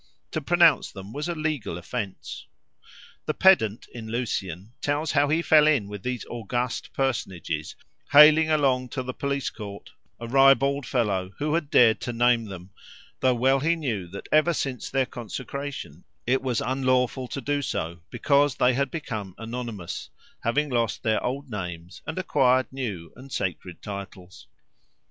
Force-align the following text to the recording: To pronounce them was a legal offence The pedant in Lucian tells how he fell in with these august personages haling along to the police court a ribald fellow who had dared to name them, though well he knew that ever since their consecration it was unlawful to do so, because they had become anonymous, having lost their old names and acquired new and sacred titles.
To 0.31 0.41
pronounce 0.41 0.91
them 0.91 1.13
was 1.13 1.29
a 1.29 1.35
legal 1.35 1.77
offence 1.77 2.47
The 3.27 3.35
pedant 3.35 3.87
in 3.93 4.09
Lucian 4.09 4.73
tells 4.81 5.11
how 5.11 5.29
he 5.29 5.43
fell 5.43 5.67
in 5.67 5.87
with 5.87 6.01
these 6.01 6.25
august 6.27 6.91
personages 6.93 7.75
haling 8.11 8.49
along 8.49 8.89
to 8.97 9.03
the 9.03 9.13
police 9.13 9.51
court 9.51 9.91
a 10.19 10.27
ribald 10.27 10.87
fellow 10.87 11.33
who 11.37 11.53
had 11.53 11.69
dared 11.69 12.01
to 12.01 12.13
name 12.13 12.45
them, 12.45 12.71
though 13.19 13.35
well 13.35 13.59
he 13.59 13.75
knew 13.75 14.07
that 14.07 14.27
ever 14.31 14.55
since 14.55 14.89
their 14.89 15.05
consecration 15.05 16.03
it 16.25 16.41
was 16.41 16.61
unlawful 16.61 17.27
to 17.27 17.39
do 17.39 17.61
so, 17.61 17.99
because 18.09 18.55
they 18.55 18.73
had 18.73 18.89
become 18.89 19.35
anonymous, 19.37 20.09
having 20.41 20.67
lost 20.71 21.03
their 21.03 21.23
old 21.23 21.47
names 21.51 22.01
and 22.07 22.17
acquired 22.17 22.65
new 22.73 23.13
and 23.15 23.31
sacred 23.31 23.83
titles. 23.83 24.47